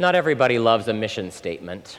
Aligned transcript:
Not 0.00 0.14
everybody 0.14 0.58
loves 0.58 0.88
a 0.88 0.94
mission 0.94 1.30
statement. 1.30 1.98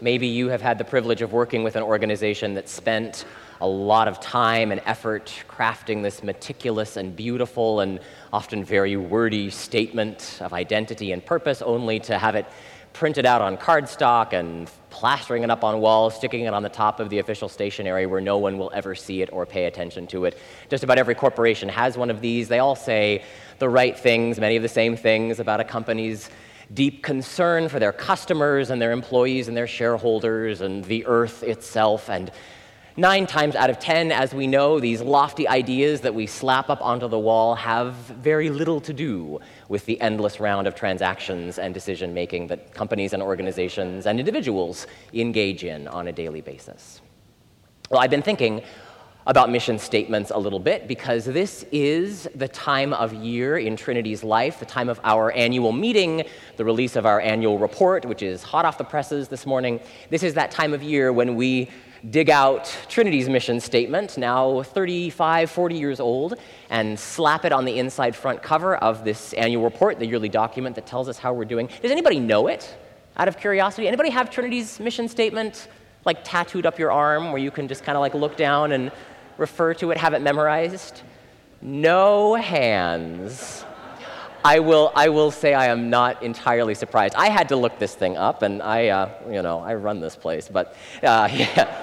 Maybe 0.00 0.28
you 0.28 0.48
have 0.48 0.62
had 0.62 0.78
the 0.78 0.84
privilege 0.84 1.20
of 1.20 1.30
working 1.30 1.62
with 1.62 1.76
an 1.76 1.82
organization 1.82 2.54
that 2.54 2.70
spent 2.70 3.26
a 3.60 3.66
lot 3.66 4.08
of 4.08 4.18
time 4.18 4.72
and 4.72 4.80
effort 4.86 5.30
crafting 5.46 6.02
this 6.02 6.22
meticulous 6.22 6.96
and 6.96 7.14
beautiful 7.14 7.80
and 7.80 8.00
often 8.32 8.64
very 8.64 8.96
wordy 8.96 9.50
statement 9.50 10.38
of 10.40 10.54
identity 10.54 11.12
and 11.12 11.22
purpose, 11.22 11.60
only 11.60 12.00
to 12.00 12.16
have 12.16 12.34
it 12.34 12.46
printed 12.94 13.26
out 13.26 13.42
on 13.42 13.58
cardstock 13.58 14.32
and 14.32 14.70
plastering 14.88 15.42
it 15.42 15.50
up 15.50 15.64
on 15.64 15.82
walls, 15.82 16.14
sticking 16.14 16.46
it 16.46 16.54
on 16.54 16.62
the 16.62 16.70
top 16.70 16.98
of 16.98 17.10
the 17.10 17.18
official 17.18 17.50
stationery 17.50 18.06
where 18.06 18.22
no 18.22 18.38
one 18.38 18.56
will 18.56 18.70
ever 18.72 18.94
see 18.94 19.20
it 19.20 19.28
or 19.34 19.44
pay 19.44 19.66
attention 19.66 20.06
to 20.06 20.24
it. 20.24 20.38
Just 20.70 20.82
about 20.82 20.96
every 20.96 21.14
corporation 21.14 21.68
has 21.68 21.98
one 21.98 22.08
of 22.08 22.22
these. 22.22 22.48
They 22.48 22.60
all 22.60 22.74
say 22.74 23.22
the 23.58 23.68
right 23.68 23.98
things, 23.98 24.40
many 24.40 24.56
of 24.56 24.62
the 24.62 24.68
same 24.70 24.96
things 24.96 25.40
about 25.40 25.60
a 25.60 25.64
company's 25.64 26.30
deep 26.74 27.02
concern 27.02 27.68
for 27.68 27.78
their 27.78 27.92
customers 27.92 28.70
and 28.70 28.80
their 28.80 28.92
employees 28.92 29.48
and 29.48 29.56
their 29.56 29.66
shareholders 29.66 30.60
and 30.60 30.84
the 30.84 31.06
earth 31.06 31.42
itself. 31.42 32.10
And 32.10 32.30
Nine 32.98 33.26
times 33.26 33.54
out 33.54 33.68
of 33.68 33.78
ten, 33.78 34.10
as 34.10 34.32
we 34.32 34.46
know, 34.46 34.80
these 34.80 35.02
lofty 35.02 35.46
ideas 35.46 36.00
that 36.00 36.14
we 36.14 36.26
slap 36.26 36.70
up 36.70 36.80
onto 36.80 37.08
the 37.08 37.18
wall 37.18 37.54
have 37.54 37.92
very 37.92 38.48
little 38.48 38.80
to 38.80 38.94
do 38.94 39.38
with 39.68 39.84
the 39.84 40.00
endless 40.00 40.40
round 40.40 40.66
of 40.66 40.74
transactions 40.74 41.58
and 41.58 41.74
decision 41.74 42.14
making 42.14 42.46
that 42.46 42.72
companies 42.72 43.12
and 43.12 43.22
organizations 43.22 44.06
and 44.06 44.18
individuals 44.18 44.86
engage 45.12 45.62
in 45.62 45.86
on 45.88 46.08
a 46.08 46.12
daily 46.12 46.40
basis. 46.40 47.02
Well, 47.90 48.00
I've 48.00 48.10
been 48.10 48.22
thinking 48.22 48.62
about 49.26 49.50
mission 49.50 49.78
statements 49.78 50.30
a 50.30 50.38
little 50.38 50.60
bit 50.60 50.86
because 50.86 51.24
this 51.24 51.64
is 51.72 52.28
the 52.36 52.46
time 52.46 52.92
of 52.92 53.12
year 53.12 53.58
in 53.58 53.76
Trinity's 53.76 54.22
life, 54.22 54.60
the 54.60 54.66
time 54.66 54.88
of 54.88 55.00
our 55.02 55.32
annual 55.32 55.72
meeting, 55.72 56.24
the 56.56 56.64
release 56.64 56.94
of 56.94 57.04
our 57.04 57.20
annual 57.20 57.58
report, 57.58 58.04
which 58.04 58.22
is 58.22 58.42
hot 58.44 58.64
off 58.64 58.78
the 58.78 58.84
presses 58.84 59.26
this 59.26 59.44
morning. 59.44 59.80
This 60.10 60.22
is 60.22 60.34
that 60.34 60.52
time 60.52 60.72
of 60.72 60.82
year 60.82 61.12
when 61.12 61.34
we 61.34 61.70
dig 62.10 62.30
out 62.30 62.72
Trinity's 62.88 63.28
mission 63.28 63.58
statement, 63.58 64.16
now 64.16 64.62
35, 64.62 65.50
40 65.50 65.74
years 65.76 65.98
old, 65.98 66.34
and 66.70 66.96
slap 66.98 67.44
it 67.44 67.52
on 67.52 67.64
the 67.64 67.78
inside 67.80 68.14
front 68.14 68.42
cover 68.44 68.76
of 68.76 69.02
this 69.04 69.32
annual 69.32 69.64
report, 69.64 69.98
the 69.98 70.06
yearly 70.06 70.28
document 70.28 70.76
that 70.76 70.86
tells 70.86 71.08
us 71.08 71.18
how 71.18 71.32
we're 71.32 71.44
doing. 71.44 71.68
Does 71.82 71.90
anybody 71.90 72.20
know 72.20 72.46
it 72.46 72.76
out 73.16 73.26
of 73.26 73.38
curiosity? 73.38 73.88
Anybody 73.88 74.10
have 74.10 74.30
Trinity's 74.30 74.78
mission 74.78 75.08
statement 75.08 75.66
like 76.04 76.18
tattooed 76.22 76.64
up 76.64 76.78
your 76.78 76.92
arm 76.92 77.32
where 77.32 77.42
you 77.42 77.50
can 77.50 77.66
just 77.66 77.82
kind 77.82 77.96
of 77.96 78.00
like 78.00 78.14
look 78.14 78.36
down 78.36 78.70
and 78.70 78.92
refer 79.38 79.74
to 79.74 79.90
it, 79.90 79.98
have 79.98 80.14
it 80.14 80.22
memorized? 80.22 81.02
No 81.62 82.34
hands. 82.34 83.64
I 84.44 84.60
will, 84.60 84.92
I 84.94 85.08
will 85.08 85.32
say 85.32 85.54
I 85.54 85.66
am 85.66 85.90
not 85.90 86.22
entirely 86.22 86.74
surprised. 86.74 87.14
I 87.16 87.28
had 87.28 87.48
to 87.48 87.56
look 87.56 87.78
this 87.80 87.94
thing 87.94 88.16
up, 88.16 88.42
and 88.42 88.62
I, 88.62 88.88
uh, 88.88 89.10
you 89.28 89.42
know, 89.42 89.58
I 89.58 89.74
run 89.74 90.00
this 90.00 90.14
place, 90.14 90.48
but 90.48 90.76
uh, 91.02 91.28
yeah. 91.32 91.82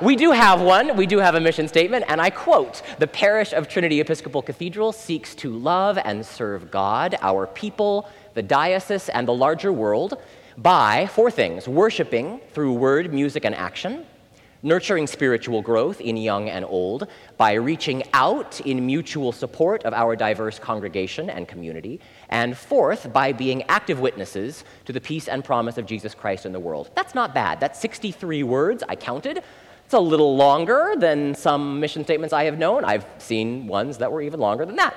We 0.00 0.14
do 0.14 0.30
have 0.30 0.60
one. 0.60 0.96
We 0.96 1.06
do 1.06 1.18
have 1.18 1.34
a 1.34 1.40
mission 1.40 1.66
statement, 1.66 2.04
and 2.06 2.20
I 2.20 2.30
quote 2.30 2.82
The 3.00 3.08
parish 3.08 3.52
of 3.52 3.66
Trinity 3.66 3.98
Episcopal 3.98 4.42
Cathedral 4.42 4.92
seeks 4.92 5.34
to 5.36 5.50
love 5.50 5.98
and 5.98 6.24
serve 6.24 6.70
God, 6.70 7.16
our 7.20 7.48
people, 7.48 8.08
the 8.34 8.42
diocese, 8.42 9.08
and 9.08 9.26
the 9.26 9.34
larger 9.34 9.72
world 9.72 10.22
by 10.56 11.08
four 11.08 11.32
things 11.32 11.66
worshiping 11.66 12.40
through 12.52 12.74
word, 12.74 13.12
music, 13.12 13.44
and 13.44 13.56
action, 13.56 14.06
nurturing 14.62 15.06
spiritual 15.06 15.62
growth 15.62 16.00
in 16.00 16.16
young 16.16 16.48
and 16.48 16.64
old 16.64 17.06
by 17.36 17.52
reaching 17.52 18.02
out 18.12 18.60
in 18.62 18.84
mutual 18.84 19.32
support 19.32 19.84
of 19.84 19.92
our 19.92 20.16
diverse 20.16 20.58
congregation 20.58 21.30
and 21.30 21.46
community, 21.46 22.00
and 22.28 22.56
fourth, 22.56 23.12
by 23.12 23.32
being 23.32 23.62
active 23.64 24.00
witnesses 24.00 24.64
to 24.84 24.92
the 24.92 25.00
peace 25.00 25.28
and 25.28 25.44
promise 25.44 25.78
of 25.78 25.86
Jesus 25.86 26.14
Christ 26.14 26.46
in 26.46 26.52
the 26.52 26.60
world. 26.60 26.90
That's 26.94 27.14
not 27.14 27.34
bad. 27.34 27.60
That's 27.60 27.80
63 27.80 28.42
words, 28.42 28.82
I 28.88 28.96
counted. 28.96 29.42
It's 29.84 29.94
a 29.94 29.98
little 29.98 30.36
longer 30.36 30.94
than 30.98 31.34
some 31.34 31.80
mission 31.80 32.04
statements 32.04 32.34
I 32.34 32.44
have 32.44 32.58
known. 32.58 32.84
I've 32.84 33.06
seen 33.16 33.66
ones 33.66 33.98
that 33.98 34.12
were 34.12 34.20
even 34.20 34.38
longer 34.38 34.66
than 34.66 34.76
that. 34.76 34.94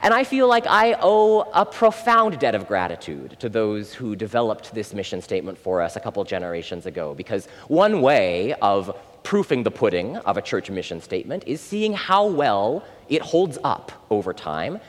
And 0.00 0.14
I 0.14 0.24
feel 0.24 0.46
like 0.46 0.66
I 0.66 0.96
owe 1.00 1.40
a 1.52 1.66
profound 1.66 2.38
debt 2.38 2.54
of 2.54 2.68
gratitude 2.68 3.36
to 3.40 3.48
those 3.48 3.92
who 3.92 4.14
developed 4.14 4.72
this 4.74 4.94
mission 4.94 5.20
statement 5.20 5.58
for 5.58 5.82
us 5.82 5.96
a 5.96 6.00
couple 6.00 6.22
generations 6.24 6.86
ago. 6.86 7.14
Because 7.14 7.46
one 7.66 8.00
way 8.00 8.54
of 8.62 8.96
proofing 9.24 9.62
the 9.62 9.70
pudding 9.70 10.16
of 10.18 10.36
a 10.36 10.42
church 10.42 10.70
mission 10.70 11.00
statement 11.00 11.42
is 11.46 11.60
seeing 11.60 11.92
how 11.92 12.26
well 12.26 12.84
it 13.08 13.22
holds 13.22 13.58
up 13.64 13.92
over 14.10 14.32
time 14.32 14.80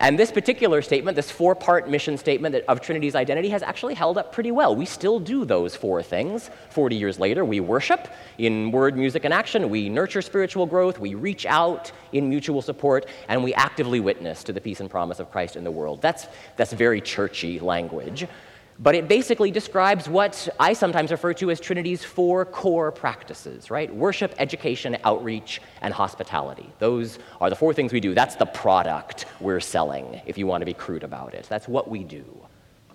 and 0.00 0.16
this 0.16 0.30
particular 0.30 0.80
statement, 0.80 1.16
this 1.16 1.30
four 1.30 1.56
part 1.56 1.90
mission 1.90 2.16
statement 2.16 2.54
of 2.54 2.80
Trinity's 2.80 3.16
identity, 3.16 3.48
has 3.48 3.62
actually 3.62 3.94
held 3.94 4.16
up 4.16 4.32
pretty 4.32 4.52
well. 4.52 4.76
We 4.76 4.84
still 4.84 5.18
do 5.18 5.44
those 5.44 5.74
four 5.74 6.02
things 6.04 6.50
40 6.70 6.94
years 6.94 7.18
later. 7.18 7.44
We 7.44 7.58
worship 7.58 8.08
in 8.38 8.70
word, 8.70 8.96
music, 8.96 9.24
and 9.24 9.34
action. 9.34 9.68
We 9.68 9.88
nurture 9.88 10.22
spiritual 10.22 10.66
growth. 10.66 11.00
We 11.00 11.14
reach 11.14 11.46
out 11.46 11.90
in 12.12 12.28
mutual 12.28 12.62
support. 12.62 13.06
And 13.28 13.42
we 13.42 13.54
actively 13.54 13.98
witness 13.98 14.44
to 14.44 14.52
the 14.52 14.60
peace 14.60 14.78
and 14.78 14.88
promise 14.88 15.18
of 15.18 15.32
Christ 15.32 15.56
in 15.56 15.64
the 15.64 15.72
world. 15.72 16.00
That's, 16.00 16.28
that's 16.56 16.72
very 16.72 17.00
churchy 17.00 17.58
language 17.58 18.28
but 18.78 18.94
it 18.94 19.08
basically 19.08 19.50
describes 19.50 20.08
what 20.08 20.48
I 20.60 20.72
sometimes 20.72 21.10
refer 21.10 21.34
to 21.34 21.50
as 21.50 21.58
Trinity's 21.60 22.04
four 22.04 22.44
core 22.44 22.92
practices, 22.92 23.70
right? 23.70 23.92
Worship, 23.92 24.34
education, 24.38 24.96
outreach, 25.04 25.60
and 25.80 25.92
hospitality. 25.92 26.70
Those 26.78 27.18
are 27.40 27.50
the 27.50 27.56
four 27.56 27.74
things 27.74 27.92
we 27.92 28.00
do. 28.00 28.14
That's 28.14 28.36
the 28.36 28.46
product 28.46 29.26
we're 29.40 29.60
selling, 29.60 30.20
if 30.26 30.38
you 30.38 30.46
want 30.46 30.62
to 30.62 30.66
be 30.66 30.74
crude 30.74 31.02
about 31.02 31.34
it. 31.34 31.46
That's 31.48 31.66
what 31.66 31.90
we 31.90 32.04
do. 32.04 32.24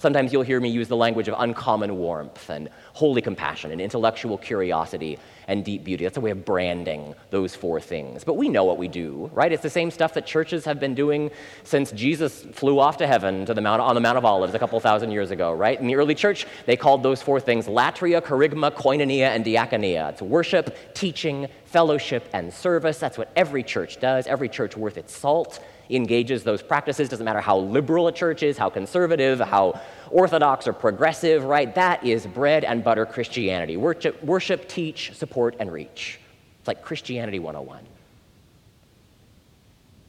Sometimes 0.03 0.33
you'll 0.33 0.41
hear 0.41 0.59
me 0.59 0.67
use 0.67 0.89
the 0.89 0.97
language 0.97 1.29
of 1.29 1.35
uncommon 1.37 1.95
warmth 1.97 2.49
and 2.49 2.67
holy 2.91 3.21
compassion 3.21 3.71
and 3.71 3.79
intellectual 3.79 4.37
curiosity 4.37 5.17
and 5.47 5.63
deep 5.63 5.85
beauty. 5.85 6.03
That's 6.03 6.17
a 6.17 6.19
way 6.19 6.31
of 6.31 6.43
branding 6.43 7.15
those 7.29 7.55
four 7.55 7.79
things. 7.79 8.25
But 8.25 8.33
we 8.33 8.49
know 8.49 8.65
what 8.65 8.77
we 8.77 8.89
do, 8.89 9.31
right? 9.31 9.49
It's 9.49 9.63
the 9.63 9.69
same 9.69 9.89
stuff 9.91 10.13
that 10.15 10.25
churches 10.25 10.65
have 10.65 10.77
been 10.77 10.93
doing 10.93 11.31
since 11.63 11.93
Jesus 11.93 12.45
flew 12.51 12.79
off 12.79 12.97
to 12.97 13.07
heaven 13.07 13.45
to 13.45 13.53
the 13.53 13.61
Mount, 13.61 13.81
on 13.81 13.95
the 13.95 14.01
Mount 14.01 14.17
of 14.17 14.25
Olives 14.25 14.53
a 14.53 14.59
couple 14.59 14.77
thousand 14.81 15.11
years 15.11 15.31
ago, 15.31 15.53
right? 15.53 15.79
In 15.79 15.87
the 15.87 15.95
early 15.95 16.15
church, 16.15 16.47
they 16.65 16.75
called 16.75 17.01
those 17.01 17.21
four 17.21 17.39
things 17.39 17.67
latria, 17.67 18.21
kerygma, 18.21 18.71
koinonia, 18.71 19.29
and 19.29 19.45
diaconia. 19.45 20.09
It's 20.09 20.21
worship, 20.21 20.93
teaching, 20.93 21.47
fellowship, 21.63 22.27
and 22.33 22.53
service. 22.53 22.99
That's 22.99 23.17
what 23.17 23.31
every 23.37 23.63
church 23.63 24.01
does. 24.01 24.27
Every 24.27 24.49
church 24.49 24.75
worth 24.75 24.97
its 24.97 25.15
salt 25.15 25.61
engages 25.89 26.43
those 26.43 26.61
practices. 26.61 27.09
Doesn't 27.09 27.25
matter 27.25 27.41
how 27.41 27.57
liberal 27.57 28.07
a 28.07 28.11
church 28.11 28.43
is, 28.43 28.57
how 28.57 28.69
conservative, 28.69 29.39
how 29.39 29.79
orthodox 30.09 30.67
or 30.67 30.73
progressive, 30.73 31.43
right? 31.43 31.73
That 31.75 32.03
is 32.05 32.25
bread 32.25 32.63
and 32.63 32.83
butter 32.83 33.05
Christianity. 33.05 33.77
Worship, 33.77 34.23
worship, 34.23 34.67
teach, 34.67 35.13
support, 35.13 35.55
and 35.59 35.71
reach. 35.71 36.19
It's 36.59 36.67
like 36.67 36.81
Christianity 36.81 37.39
101. 37.39 37.85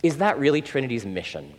Is 0.02 0.18
that 0.18 0.38
really 0.38 0.60
Trinity's 0.60 1.06
mission? 1.06 1.54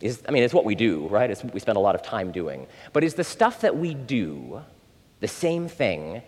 Is, 0.00 0.22
I 0.28 0.32
mean, 0.32 0.42
it's 0.42 0.52
what 0.52 0.64
we 0.64 0.74
do, 0.74 1.06
right? 1.08 1.30
It's 1.30 1.42
what 1.42 1.54
we 1.54 1.60
spend 1.60 1.76
a 1.76 1.80
lot 1.80 1.94
of 1.94 2.02
time 2.02 2.32
doing. 2.32 2.66
But 2.92 3.04
is 3.04 3.14
the 3.14 3.24
stuff 3.24 3.60
that 3.62 3.76
we 3.76 3.94
do 3.94 4.62
the 5.20 5.28
same 5.28 5.68
thing 5.68 6.22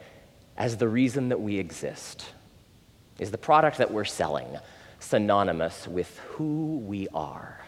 as 0.57 0.77
the 0.79 0.89
reason 0.89 1.29
that 1.29 1.41
we 1.41 1.59
exist? 1.59 2.25
Is 3.19 3.31
the 3.31 3.39
product 3.39 3.79
that 3.79 3.93
we're 3.93 4.05
selling 4.05 4.57
synonymous 5.01 5.87
with 5.89 6.19
who 6.31 6.79
we 6.79 7.09
are. 7.15 7.61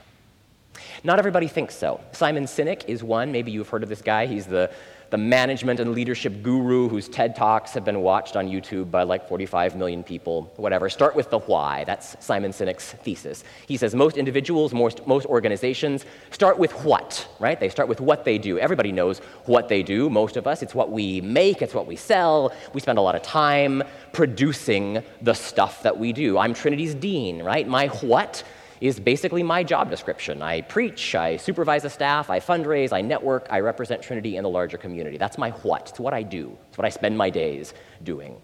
Not 1.05 1.19
everybody 1.19 1.49
thinks 1.49 1.75
so. 1.75 2.01
Simon 2.13 2.45
Sinek 2.45 2.85
is 2.89 3.03
one. 3.03 3.33
Maybe 3.33 3.51
you've 3.51 3.69
heard 3.69 3.83
of 3.83 3.89
this 3.89 4.03
guy. 4.03 4.27
He's 4.27 4.47
the 4.47 4.71
the 5.11 5.19
management 5.19 5.81
and 5.81 5.93
leadership 5.93 6.43
guru 6.43 6.89
whose 6.89 7.09
TED 7.09 7.35
Talks 7.35 7.73
have 7.73 7.85
been 7.85 8.01
watched 8.01 8.37
on 8.37 8.49
YouTube 8.49 8.91
by 8.91 9.03
like 9.03 9.29
45 9.29 9.77
million 9.77 10.05
people, 10.05 10.53
whatever. 10.57 10.89
Start 10.89 11.17
with 11.17 11.31
the 11.31 11.41
why. 11.41 11.85
That's 11.85 12.17
Simon 12.25 12.53
Sinek's 12.53 12.93
thesis. 12.93 13.43
He 13.67 13.77
says 13.77 13.95
most 13.95 14.17
individuals, 14.17 14.73
most, 14.73 15.07
most 15.07 15.27
organizations 15.27 16.05
start 16.31 16.59
with 16.59 16.73
what, 16.85 17.29
right? 17.41 17.59
They 17.59 17.69
start 17.69 17.89
with 17.89 18.01
what 18.01 18.25
they 18.25 18.39
do. 18.39 18.59
Everybody 18.59 18.93
knows 18.93 19.19
what 19.47 19.69
they 19.69 19.83
do, 19.83 20.09
most 20.09 20.37
of 20.37 20.47
us. 20.47 20.63
It's 20.63 20.75
what 20.75 20.91
we 20.93 21.21
make, 21.21 21.61
it's 21.61 21.75
what 21.75 21.87
we 21.87 21.97
sell. 21.97 22.53
We 22.73 22.81
spend 22.81 22.99
a 22.99 23.03
lot 23.03 23.17
of 23.17 23.23
time 23.23 23.83
producing 24.13 25.03
the 25.23 25.35
stuff 25.35 25.83
that 25.83 25.99
we 25.99 26.13
do. 26.13 26.39
I'm 26.39 26.55
Trinity's 26.55 26.95
dean, 26.95 27.43
right? 27.43 27.67
My 27.67 27.89
what 27.89 28.45
is 28.81 28.99
basically 28.99 29.43
my 29.43 29.63
job 29.63 29.91
description. 29.91 30.43
I 30.43 30.63
preach, 30.63 31.15
I 31.15 31.37
supervise 31.37 31.83
the 31.83 31.91
staff, 31.91 32.31
I 32.31 32.41
fundraise, 32.41 32.93
I 32.93 33.01
network, 33.03 33.47
I 33.51 33.61
represent 33.61 34.03
Trinity 34.03 34.37
in 34.37 34.43
the 34.43 34.49
larger 34.49 34.79
community. 34.79 35.19
That's 35.19 35.37
my 35.39 35.51
what. 35.51 35.91
It's 35.91 36.01
what 36.01 36.15
I 36.15 36.23
do, 36.23 36.57
it's 36.69 36.79
what 36.79 36.87
I 36.87 36.91
spend 36.91 37.17
my 37.17 37.31
days 37.31 37.75
doing. 38.03 38.41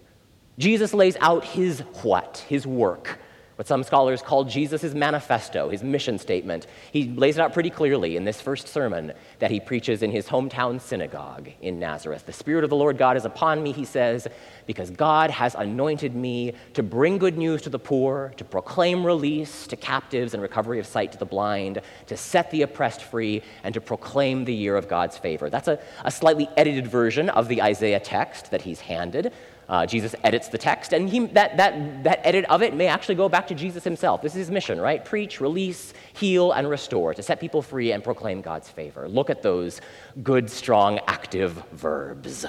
Jesus 0.59 0.93
lays 0.93 1.17
out 1.19 1.43
his 1.45 1.81
what, 2.01 2.43
his 2.47 2.65
work, 2.65 3.19
what 3.57 3.67
some 3.67 3.83
scholars 3.83 4.21
call 4.21 4.43
Jesus' 4.43 4.93
manifesto, 4.93 5.69
his 5.69 5.81
mission 5.81 6.19
statement. 6.19 6.67
He 6.91 7.09
lays 7.09 7.37
it 7.37 7.41
out 7.41 7.53
pretty 7.53 7.71
clearly 7.71 8.15
in 8.15 8.23
this 8.23 8.39
first 8.39 8.67
sermon 8.67 9.13
that 9.39 9.49
he 9.49 9.59
preaches 9.59 10.03
in 10.03 10.11
his 10.11 10.27
hometown 10.27 10.79
synagogue 10.79 11.49
in 11.61 11.79
Nazareth. 11.79 12.27
The 12.27 12.33
Spirit 12.33 12.63
of 12.63 12.69
the 12.69 12.75
Lord 12.75 12.99
God 12.99 13.17
is 13.17 13.25
upon 13.25 13.63
me, 13.63 13.71
he 13.71 13.83
says, 13.83 14.27
because 14.67 14.91
God 14.91 15.31
has 15.31 15.55
anointed 15.55 16.15
me 16.15 16.53
to 16.75 16.83
bring 16.83 17.17
good 17.17 17.37
news 17.37 17.63
to 17.63 17.69
the 17.69 17.79
poor, 17.79 18.31
to 18.37 18.45
proclaim 18.45 19.03
release 19.03 19.65
to 19.67 19.75
captives 19.75 20.35
and 20.35 20.43
recovery 20.43 20.79
of 20.79 20.85
sight 20.85 21.11
to 21.13 21.17
the 21.17 21.25
blind, 21.25 21.81
to 22.05 22.15
set 22.15 22.51
the 22.51 22.61
oppressed 22.61 23.01
free, 23.01 23.41
and 23.63 23.73
to 23.73 23.81
proclaim 23.81 24.45
the 24.45 24.53
year 24.53 24.75
of 24.75 24.87
God's 24.87 25.17
favor. 25.17 25.49
That's 25.49 25.67
a, 25.67 25.79
a 26.05 26.11
slightly 26.11 26.47
edited 26.57 26.85
version 26.85 27.29
of 27.29 27.47
the 27.47 27.63
Isaiah 27.63 27.99
text 27.99 28.51
that 28.51 28.61
he's 28.61 28.81
handed. 28.81 29.33
Uh, 29.69 29.85
Jesus 29.85 30.15
edits 30.23 30.47
the 30.47 30.57
text, 30.57 30.93
and 30.93 31.09
he, 31.09 31.25
that, 31.27 31.57
that, 31.57 32.03
that 32.03 32.25
edit 32.25 32.45
of 32.45 32.63
it 32.63 32.73
may 32.73 32.87
actually 32.87 33.15
go 33.15 33.27
back 33.27 33.47
to 33.47 33.55
Jesus 33.55 33.83
himself. 33.83 34.21
This 34.21 34.31
is 34.31 34.39
his 34.39 34.51
mission, 34.51 34.79
right? 34.79 35.03
Preach, 35.03 35.41
release, 35.41 35.93
heal, 36.13 36.53
and 36.53 36.69
restore, 36.69 37.13
to 37.13 37.21
set 37.21 37.41
people 37.41 37.61
free 37.61 37.91
and 37.91 38.01
proclaim 38.01 38.41
God's 38.41 38.69
favor. 38.69 39.09
Look 39.09 39.29
at 39.29 39.41
those 39.41 39.81
good, 40.23 40.49
strong, 40.49 40.99
active 41.07 41.51
verbs. 41.73 42.45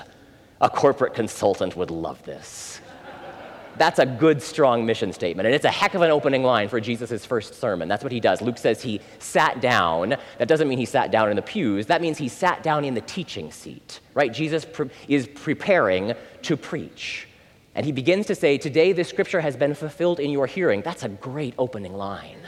A 0.60 0.70
corporate 0.70 1.14
consultant 1.14 1.76
would 1.76 1.90
love 1.90 2.22
this. 2.22 2.80
That's 3.78 3.98
a 3.98 4.06
good, 4.06 4.42
strong 4.42 4.84
mission 4.84 5.12
statement. 5.12 5.46
And 5.46 5.54
it's 5.54 5.64
a 5.64 5.70
heck 5.70 5.94
of 5.94 6.02
an 6.02 6.10
opening 6.10 6.42
line 6.42 6.68
for 6.68 6.80
Jesus' 6.80 7.24
first 7.24 7.54
sermon. 7.54 7.88
That's 7.88 8.02
what 8.02 8.12
he 8.12 8.20
does. 8.20 8.42
Luke 8.42 8.58
says 8.58 8.82
he 8.82 9.00
sat 9.18 9.60
down. 9.60 10.16
That 10.38 10.48
doesn't 10.48 10.68
mean 10.68 10.78
he 10.78 10.84
sat 10.84 11.10
down 11.10 11.30
in 11.30 11.36
the 11.36 11.42
pews, 11.42 11.86
that 11.86 12.02
means 12.02 12.18
he 12.18 12.28
sat 12.28 12.62
down 12.62 12.84
in 12.84 12.94
the 12.94 13.00
teaching 13.02 13.50
seat, 13.50 14.00
right? 14.14 14.32
Jesus 14.32 14.64
pre- 14.64 14.90
is 15.08 15.26
preparing 15.26 16.14
to 16.42 16.56
preach. 16.56 17.28
And 17.74 17.86
he 17.86 17.92
begins 17.92 18.26
to 18.26 18.34
say, 18.34 18.58
Today 18.58 18.92
this 18.92 19.08
scripture 19.08 19.40
has 19.40 19.56
been 19.56 19.74
fulfilled 19.74 20.18
in 20.18 20.30
your 20.30 20.46
hearing. 20.46 20.82
That's 20.82 21.04
a 21.04 21.08
great 21.08 21.54
opening 21.58 21.94
line. 21.94 22.40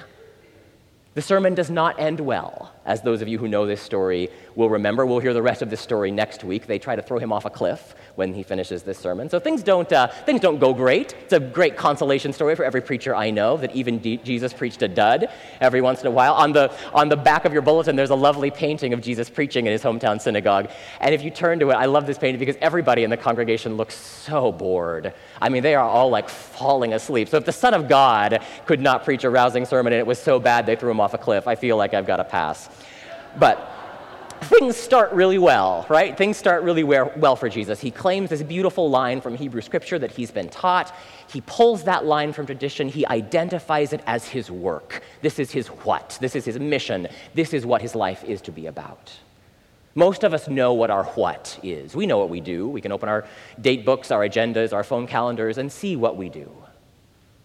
The 1.15 1.23
sermon 1.23 1.55
does 1.55 1.71
not 1.71 1.99
end 2.01 2.21
well, 2.21 2.73
as 2.91 3.03
those 3.03 3.23
of 3.23 3.29
you 3.29 3.39
who 3.39 3.47
know 3.47 3.67
this 3.67 3.81
story 3.81 4.29
will 4.57 4.69
remember. 4.69 5.07
We'll 5.07 5.21
hear 5.21 5.33
the 5.33 5.41
rest 5.41 5.63
of 5.63 5.71
this 5.71 5.81
story 5.81 6.11
next 6.11 6.43
week. 6.43 6.67
They 6.67 6.81
try 6.81 6.97
to 6.97 7.03
throw 7.03 7.21
him 7.21 7.33
off 7.33 7.45
a 7.45 7.51
cliff 7.51 7.95
when 8.17 8.35
he 8.35 8.43
finishes 8.43 8.83
this 8.83 8.99
sermon. 8.99 9.31
So 9.31 9.39
things 9.39 9.63
don't, 9.63 9.91
uh, 9.93 10.09
things 10.09 10.41
don't 10.41 10.59
go 10.59 10.75
great. 10.75 11.15
It's 11.23 11.33
a 11.33 11.39
great 11.39 11.77
consolation 11.77 12.33
story 12.33 12.57
for 12.57 12.65
every 12.65 12.81
preacher 12.81 13.15
I 13.15 13.31
know 13.31 13.57
that 13.59 13.77
even 13.77 14.01
D- 14.01 14.17
Jesus 14.17 14.53
preached 14.53 14.83
a 14.83 14.89
dud 14.89 15.29
every 15.61 15.81
once 15.81 16.01
in 16.01 16.09
a 16.09 16.11
while. 16.11 16.35
On 16.35 16.53
the, 16.53 16.73
on 16.93 17.09
the 17.09 17.17
back 17.17 17.45
of 17.45 17.53
your 17.53 17.63
bulletin, 17.63 17.95
there's 17.95 18.11
a 18.11 18.17
lovely 18.17 18.51
painting 18.51 18.93
of 18.93 19.01
Jesus 19.01 19.31
preaching 19.31 19.67
in 19.67 19.73
his 19.73 19.85
hometown 19.85 20.21
synagogue. 20.21 20.69
And 21.01 21.15
if 21.15 21.23
you 21.23 21.31
turn 21.31 21.61
to 21.61 21.71
it, 21.71 21.75
I 21.75 21.85
love 21.85 22.09
this 22.09 22.19
painting 22.19 22.41
because 22.41 22.57
everybody 22.61 23.05
in 23.05 23.11
the 23.11 23.17
congregation 23.17 23.77
looks 23.77 23.95
so 23.95 24.51
bored. 24.51 25.15
I 25.41 25.49
mean, 25.49 25.63
they 25.63 25.77
are 25.77 25.89
all 25.89 26.11
like 26.11 26.29
falling 26.29 26.93
asleep. 26.93 27.29
So 27.29 27.37
if 27.37 27.45
the 27.45 27.53
Son 27.53 27.73
of 27.73 27.89
God 27.89 28.45
could 28.67 28.81
not 28.81 29.05
preach 29.05 29.23
a 29.23 29.31
rousing 29.31 29.65
sermon 29.65 29.93
and 29.93 30.01
it 30.01 30.07
was 30.07 30.21
so 30.21 30.41
bad 30.41 30.67
they 30.67 30.75
threw 30.75 30.91
him 30.91 31.01
off 31.01 31.15
a 31.15 31.19
cliff, 31.19 31.47
I 31.47 31.55
feel 31.55 31.77
like 31.77 31.95
I've 31.95 32.07
got 32.07 32.19
a 32.19 32.25
pass. 32.25 32.69
But 33.39 33.71
things 34.43 34.77
start 34.77 35.13
really 35.13 35.39
well, 35.39 35.87
right? 35.89 36.17
Things 36.17 36.37
start 36.37 36.63
really 36.63 36.83
well 36.83 37.37
for 37.37 37.49
Jesus. 37.49 37.81
He 37.81 37.91
claims 37.91 38.31
this 38.31 38.43
beautiful 38.43 38.91
line 38.91 39.21
from 39.21 39.37
Hebrew 39.37 39.61
scripture 39.61 39.99
that 39.99 40.11
he's 40.11 40.31
been 40.31 40.49
taught. 40.49 40.95
He 41.29 41.43
pulls 41.43 41.85
that 41.85 42.05
line 42.05 42.33
from 42.33 42.47
tradition. 42.47 42.89
He 42.89 43.07
identifies 43.07 43.93
it 43.93 44.03
as 44.07 44.27
his 44.27 44.51
work. 44.51 45.03
This 45.21 45.39
is 45.39 45.51
his 45.51 45.69
what. 45.69 46.19
This 46.21 46.35
is 46.35 46.45
his 46.45 46.59
mission. 46.59 47.09
This 47.35 47.53
is 47.53 47.67
what 47.67 47.83
his 47.83 47.95
life 47.95 48.25
is 48.25 48.41
to 48.43 48.53
be 48.53 48.67
about. 48.67 49.13
Most 49.95 50.25
of 50.25 50.33
us 50.33 50.49
know 50.49 50.73
what 50.73 50.91
our 50.91 51.05
what 51.05 51.59
is. 51.63 51.95
We 51.95 52.07
know 52.07 52.19
what 52.19 52.31
we 52.31 52.41
do. 52.41 52.69
We 52.69 52.81
can 52.81 52.93
open 52.93 53.09
our 53.09 53.27
date 53.61 53.85
books, 53.85 54.11
our 54.11 54.27
agendas, 54.27 54.73
our 54.73 54.85
phone 54.85 55.07
calendars, 55.07 55.59
and 55.59 55.71
see 55.71 55.97
what 55.97 56.17
we 56.17 56.29
do. 56.29 56.51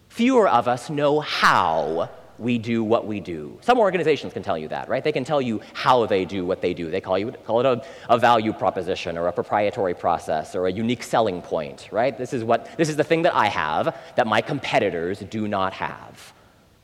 Fewer 0.09 0.47
of 0.47 0.67
us 0.67 0.89
know 0.89 1.19
how 1.19 2.09
we 2.37 2.57
do 2.57 2.83
what 2.83 3.07
we 3.07 3.19
do. 3.19 3.57
Some 3.61 3.79
organizations 3.79 4.33
can 4.33 4.43
tell 4.43 4.57
you 4.57 4.67
that, 4.69 4.89
right? 4.89 5.03
They 5.03 5.11
can 5.11 5.23
tell 5.23 5.41
you 5.41 5.61
how 5.73 6.05
they 6.05 6.25
do 6.25 6.45
what 6.45 6.61
they 6.61 6.73
do. 6.73 6.91
They 6.91 7.01
call, 7.01 7.17
you, 7.17 7.31
call 7.45 7.59
it 7.61 7.65
a, 7.65 7.85
a 8.09 8.17
value 8.17 8.53
proposition 8.53 9.17
or 9.17 9.27
a 9.27 9.31
proprietary 9.31 9.93
process 9.93 10.55
or 10.55 10.67
a 10.67 10.71
unique 10.71 11.03
selling 11.03 11.41
point, 11.41 11.89
right? 11.91 12.17
This 12.17 12.33
is, 12.33 12.43
what, 12.43 12.77
this 12.77 12.89
is 12.89 12.95
the 12.95 13.03
thing 13.03 13.23
that 13.23 13.35
I 13.35 13.47
have 13.47 13.95
that 14.15 14.27
my 14.27 14.41
competitors 14.41 15.19
do 15.19 15.47
not 15.47 15.73
have. 15.73 16.33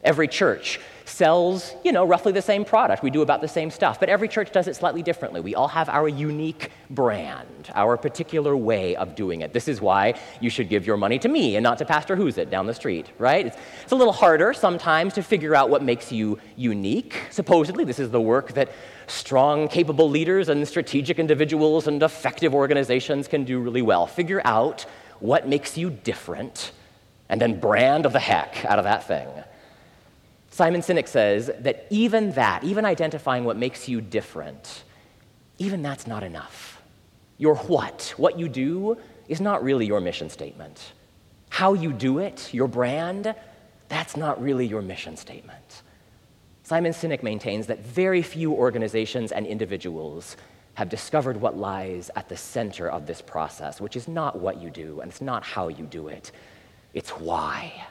Every 0.03 0.27
church 0.27 0.80
sells, 1.06 1.74
you 1.83 1.92
know, 1.92 2.06
roughly 2.06 2.31
the 2.31 2.42
same 2.42 2.63
product. 2.63 3.03
We 3.03 3.09
do 3.09 3.21
about 3.21 3.42
the 3.42 3.48
same 3.48 3.69
stuff, 3.69 4.00
but 4.00 4.09
every 4.09 4.27
church 4.27 4.51
does 4.51 4.68
it 4.68 4.75
slightly 4.75 5.03
differently. 5.03 5.42
We 5.42 5.56
all 5.56 5.68
have 5.68 5.89
our 5.89 6.07
unique 6.07 6.71
brand, 6.89 7.69
our 7.75 7.98
particular 7.98 8.56
way 8.56 8.95
of 8.95 9.15
doing 9.15 9.42
it. 9.42 9.53
This 9.53 9.68
is 9.68 9.81
why 9.81 10.19
you 10.39 10.50
should 10.50 10.69
give 10.69 10.88
your 10.88 10.98
money 10.98 11.19
to 11.19 11.27
me 11.27 11.56
and 11.57 11.63
not 11.63 11.77
to 11.80 11.86
Pastor 11.86 12.15
Who's 12.15 12.38
It 12.38 12.50
down 12.50 12.65
the 12.65 12.74
street, 12.74 13.12
right? 13.18 13.48
It's, 13.48 13.57
it's 13.83 13.92
a 13.92 13.95
little 13.95 14.13
harder 14.13 14.53
sometimes 14.53 15.13
to 15.15 15.24
figure 15.24 15.53
out 15.53 15.69
what 15.69 15.83
makes 15.83 16.12
you 16.12 16.39
unique. 16.56 17.21
Supposedly, 17.30 17.83
this 17.83 18.00
is 18.00 18.09
the 18.09 18.21
work 18.21 18.53
that 18.53 18.71
strong, 19.07 19.68
capable 19.68 20.09
leaders 20.09 20.50
and 20.50 20.65
strategic 20.68 21.19
individuals 21.19 21.88
and 21.88 22.01
effective 22.01 22.56
organizations 22.56 23.27
can 23.27 23.44
do 23.44 23.59
really 23.59 23.81
well. 23.81 24.07
Figure 24.07 24.42
out 24.45 24.86
what 25.19 25.48
makes 25.48 25.77
you 25.77 25.89
different 25.89 26.71
and 27.30 27.39
then 27.39 27.59
brand 27.59 28.06
the 28.06 28.19
heck 28.19 28.65
out 28.65 28.80
of 28.80 28.86
that 28.86 29.07
thing. 29.07 29.27
Simon 30.51 30.81
Sinek 30.81 31.07
says 31.07 31.50
that 31.59 31.88
even 31.89 32.33
that, 32.33 32.63
even 32.65 32.83
identifying 32.83 33.45
what 33.45 33.56
makes 33.56 33.88
you 33.88 34.01
different, 34.01 34.83
even 35.57 35.81
that's 35.81 36.06
not 36.06 36.24
enough. 36.24 36.81
Your 37.38 37.56
what, 37.56 38.13
what 38.18 38.38
you 38.38 38.50
do, 38.50 38.98
is 39.30 39.39
not 39.39 39.63
really 39.63 39.86
your 39.86 40.01
mission 40.01 40.30
statement. 40.30 40.92
How 41.50 41.74
you 41.74 41.94
do 41.94 42.19
it, 42.19 42.53
your 42.53 42.68
brand, 42.68 43.33
that's 43.88 44.18
not 44.18 44.42
really 44.42 44.68
your 44.68 44.81
mission 44.81 45.15
statement. 45.15 45.83
Simon 46.63 46.92
Sinek 46.92 47.24
maintains 47.24 47.68
that 47.68 47.80
very 47.80 48.21
few 48.21 48.51
organizations 48.51 49.31
and 49.31 49.45
individuals 49.48 50.36
have 50.74 50.89
discovered 50.89 51.39
what 51.39 51.57
lies 51.57 52.12
at 52.18 52.27
the 52.27 52.38
center 52.38 52.89
of 52.89 53.06
this 53.06 53.21
process, 53.21 53.80
which 53.80 53.95
is 53.95 54.07
not 54.07 54.38
what 54.38 54.62
you 54.62 54.69
do 54.69 55.00
and 55.00 55.09
it's 55.09 55.21
not 55.21 55.44
how 55.44 55.69
you 55.69 55.86
do 55.86 56.09
it, 56.09 56.31
it's 56.94 57.12
why 57.12 57.86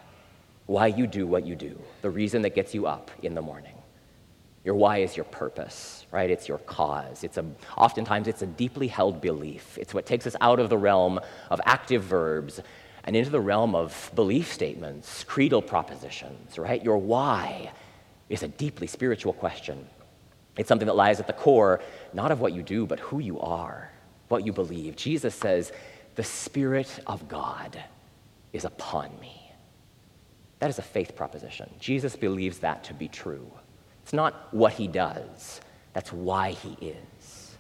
why 0.71 0.87
you 0.87 1.05
do 1.09 1.27
what 1.27 1.45
you 1.45 1.57
do, 1.57 1.77
the 2.01 2.11
reason 2.11 2.43
that 2.43 2.55
gets 2.55 2.75
you 2.75 2.87
up 2.87 3.11
in 3.25 3.35
the 3.35 3.43
morning. 3.43 3.75
Your 4.65 4.77
why 4.77 4.99
is 4.99 5.17
your 5.17 5.25
purpose, 5.25 6.07
right? 6.13 6.31
It's 6.31 6.47
your 6.47 6.59
cause. 6.59 7.25
It's 7.25 7.39
a, 7.39 7.45
oftentimes 7.77 8.29
it's 8.29 8.43
a 8.43 8.47
deeply 8.47 8.87
held 8.87 9.21
belief. 9.21 9.77
It's 9.79 9.93
what 9.93 10.07
takes 10.07 10.29
us 10.29 10.37
out 10.41 10.61
of 10.61 10.71
the 10.71 10.79
realm 10.79 11.19
of 11.51 11.61
active 11.65 12.05
verbs 12.05 12.61
and 13.03 13.17
into 13.17 13.31
the 13.31 13.41
realm 13.41 13.75
of 13.75 14.13
belief 14.15 14.53
statements, 14.53 15.25
creedal 15.25 15.61
propositions, 15.61 16.57
right? 16.57 16.85
Your 16.85 16.99
why 16.99 17.73
is 18.29 18.45
a 18.45 18.49
deeply 18.49 18.87
spiritual 18.87 19.33
question. 19.33 19.89
It's 20.57 20.69
something 20.69 20.87
that 20.87 20.95
lies 20.95 21.19
at 21.19 21.27
the 21.27 21.33
core, 21.33 21.81
not 22.13 22.31
of 22.31 22.41
what 22.41 22.53
you 22.53 22.63
do, 22.63 22.87
but 22.87 23.01
who 23.01 23.19
you 23.19 23.41
are, 23.41 23.91
what 24.29 24.47
you 24.47 24.53
believe. 24.53 24.95
Jesus 24.95 25.35
says, 25.35 25.73
The 26.15 26.23
Spirit 26.23 27.01
of 27.09 27.27
God 27.29 27.83
is 28.53 28.65
upon 28.65 29.11
me. 29.21 29.40
That 30.61 30.71
is 30.71 30.79
a 30.79 30.83
faith 30.83 31.17
proposition. 31.17 31.69
Jesus 31.81 32.15
believes 32.15 32.59
that 32.59 32.85
to 32.85 32.95
be 32.95 33.09
true. 33.09 33.51
It's 34.03 34.13
not 34.13 34.49
what 34.53 34.75
he 34.75 34.87
does, 34.87 35.61
that's 35.93 36.13
why 36.13 36.53
he 36.53 36.77
is. 36.81 37.57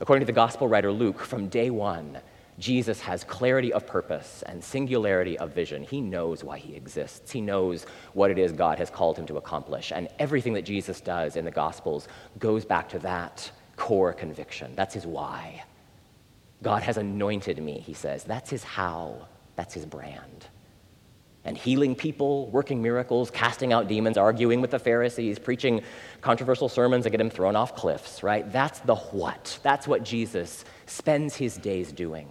According 0.00 0.20
to 0.20 0.26
the 0.26 0.32
gospel 0.32 0.68
writer 0.68 0.92
Luke, 0.92 1.20
from 1.20 1.48
day 1.48 1.70
one, 1.70 2.18
Jesus 2.58 3.00
has 3.00 3.22
clarity 3.24 3.72
of 3.72 3.86
purpose 3.86 4.42
and 4.46 4.62
singularity 4.62 5.38
of 5.38 5.52
vision. 5.52 5.82
He 5.82 6.00
knows 6.00 6.42
why 6.42 6.58
he 6.58 6.74
exists. 6.74 7.30
He 7.30 7.40
knows 7.40 7.84
what 8.14 8.30
it 8.30 8.38
is 8.38 8.52
God 8.52 8.78
has 8.78 8.90
called 8.90 9.18
him 9.18 9.26
to 9.26 9.36
accomplish. 9.36 9.92
And 9.92 10.08
everything 10.18 10.54
that 10.54 10.62
Jesus 10.62 11.00
does 11.00 11.36
in 11.36 11.44
the 11.44 11.50
Gospels 11.50 12.08
goes 12.38 12.64
back 12.64 12.88
to 12.90 12.98
that 13.00 13.50
core 13.76 14.14
conviction. 14.14 14.72
That's 14.74 14.94
his 14.94 15.06
why. 15.06 15.64
God 16.62 16.82
has 16.82 16.96
anointed 16.96 17.62
me, 17.62 17.78
he 17.78 17.92
says. 17.92 18.24
That's 18.24 18.48
his 18.48 18.64
how, 18.64 19.26
that's 19.54 19.74
his 19.74 19.84
brand 19.84 20.46
and 21.46 21.56
healing 21.56 21.94
people, 21.94 22.50
working 22.50 22.82
miracles, 22.82 23.30
casting 23.30 23.72
out 23.72 23.86
demons, 23.88 24.18
arguing 24.18 24.60
with 24.60 24.72
the 24.72 24.78
Pharisees, 24.78 25.38
preaching 25.38 25.80
controversial 26.20 26.68
sermons 26.68 27.04
that 27.04 27.10
get 27.10 27.20
him 27.20 27.30
thrown 27.30 27.54
off 27.54 27.76
cliffs, 27.76 28.22
right? 28.22 28.50
That's 28.52 28.80
the 28.80 28.96
what. 28.96 29.58
That's 29.62 29.86
what 29.86 30.02
Jesus 30.02 30.64
spends 30.86 31.36
his 31.36 31.56
days 31.56 31.92
doing. 31.92 32.28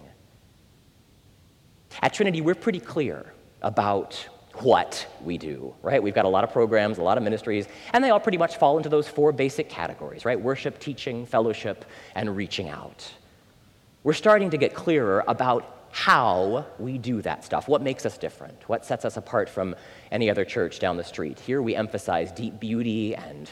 At 2.02 2.12
Trinity, 2.12 2.42
we're 2.42 2.54
pretty 2.54 2.78
clear 2.78 3.32
about 3.62 4.14
what 4.56 5.06
we 5.24 5.38
do, 5.38 5.74
right? 5.82 6.02
We've 6.02 6.14
got 6.14 6.26
a 6.26 6.28
lot 6.28 6.44
of 6.44 6.52
programs, 6.52 6.98
a 6.98 7.02
lot 7.02 7.16
of 7.16 7.24
ministries, 7.24 7.66
and 7.92 8.04
they 8.04 8.10
all 8.10 8.20
pretty 8.20 8.38
much 8.38 8.56
fall 8.56 8.76
into 8.76 8.90
those 8.90 9.08
four 9.08 9.32
basic 9.32 9.70
categories, 9.70 10.26
right? 10.26 10.38
Worship, 10.38 10.78
teaching, 10.78 11.24
fellowship, 11.24 11.86
and 12.14 12.36
reaching 12.36 12.68
out. 12.68 13.10
We're 14.02 14.12
starting 14.12 14.50
to 14.50 14.58
get 14.58 14.74
clearer 14.74 15.24
about 15.26 15.85
how 15.96 16.66
we 16.78 16.98
do 16.98 17.22
that 17.22 17.42
stuff, 17.42 17.68
what 17.68 17.80
makes 17.80 18.04
us 18.04 18.18
different, 18.18 18.68
what 18.68 18.84
sets 18.84 19.06
us 19.06 19.16
apart 19.16 19.48
from 19.48 19.74
any 20.12 20.28
other 20.28 20.44
church 20.44 20.78
down 20.78 20.98
the 20.98 21.02
street. 21.02 21.40
Here 21.40 21.62
we 21.62 21.74
emphasize 21.74 22.30
deep 22.30 22.60
beauty 22.60 23.16
and 23.16 23.50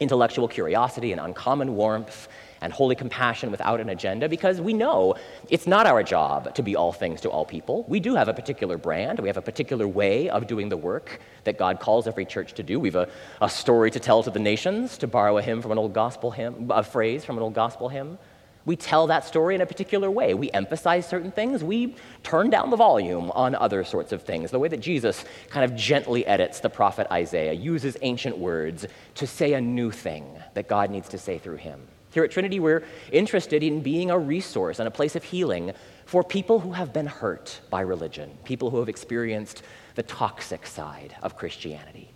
intellectual 0.00 0.48
curiosity 0.48 1.12
and 1.12 1.20
uncommon 1.20 1.76
warmth 1.76 2.26
and 2.60 2.72
holy 2.72 2.96
compassion 2.96 3.52
without 3.52 3.80
an 3.80 3.88
agenda 3.88 4.28
because 4.28 4.60
we 4.60 4.72
know 4.72 5.14
it's 5.48 5.68
not 5.68 5.86
our 5.86 6.02
job 6.02 6.52
to 6.56 6.62
be 6.64 6.74
all 6.74 6.92
things 6.92 7.20
to 7.20 7.30
all 7.30 7.44
people. 7.44 7.84
We 7.86 8.00
do 8.00 8.16
have 8.16 8.26
a 8.26 8.34
particular 8.34 8.76
brand, 8.76 9.20
we 9.20 9.28
have 9.28 9.36
a 9.36 9.42
particular 9.42 9.86
way 9.86 10.28
of 10.28 10.48
doing 10.48 10.68
the 10.68 10.76
work 10.76 11.20
that 11.44 11.56
God 11.56 11.78
calls 11.78 12.08
every 12.08 12.24
church 12.24 12.54
to 12.54 12.64
do. 12.64 12.80
We 12.80 12.88
have 12.88 12.96
a, 12.96 13.08
a 13.40 13.48
story 13.48 13.92
to 13.92 14.00
tell 14.00 14.24
to 14.24 14.30
the 14.32 14.40
nations, 14.40 14.98
to 14.98 15.06
borrow 15.06 15.38
a 15.38 15.42
hymn 15.42 15.62
from 15.62 15.70
an 15.70 15.78
old 15.78 15.92
gospel 15.92 16.32
hymn, 16.32 16.68
a 16.68 16.82
phrase 16.82 17.24
from 17.24 17.36
an 17.36 17.44
old 17.44 17.54
gospel 17.54 17.88
hymn. 17.88 18.18
We 18.66 18.74
tell 18.74 19.06
that 19.06 19.24
story 19.24 19.54
in 19.54 19.60
a 19.60 19.66
particular 19.66 20.10
way. 20.10 20.34
We 20.34 20.50
emphasize 20.50 21.06
certain 21.06 21.30
things. 21.30 21.62
We 21.62 21.94
turn 22.24 22.50
down 22.50 22.70
the 22.70 22.76
volume 22.76 23.30
on 23.30 23.54
other 23.54 23.84
sorts 23.84 24.10
of 24.10 24.22
things. 24.22 24.50
The 24.50 24.58
way 24.58 24.66
that 24.68 24.80
Jesus 24.80 25.24
kind 25.50 25.64
of 25.64 25.78
gently 25.78 26.26
edits 26.26 26.58
the 26.58 26.68
prophet 26.68 27.06
Isaiah, 27.12 27.52
uses 27.52 27.96
ancient 28.02 28.36
words 28.36 28.84
to 29.14 29.26
say 29.26 29.52
a 29.54 29.60
new 29.60 29.92
thing 29.92 30.26
that 30.54 30.68
God 30.68 30.90
needs 30.90 31.08
to 31.10 31.18
say 31.18 31.38
through 31.38 31.56
him. 31.56 31.80
Here 32.10 32.24
at 32.24 32.32
Trinity, 32.32 32.58
we're 32.58 32.82
interested 33.12 33.62
in 33.62 33.82
being 33.82 34.10
a 34.10 34.18
resource 34.18 34.80
and 34.80 34.88
a 34.88 34.90
place 34.90 35.14
of 35.14 35.22
healing 35.22 35.72
for 36.04 36.24
people 36.24 36.58
who 36.58 36.72
have 36.72 36.92
been 36.92 37.06
hurt 37.06 37.60
by 37.70 37.82
religion, 37.82 38.36
people 38.44 38.70
who 38.70 38.78
have 38.80 38.88
experienced 38.88 39.62
the 39.94 40.02
toxic 40.02 40.66
side 40.66 41.14
of 41.22 41.36
Christianity. 41.36 42.10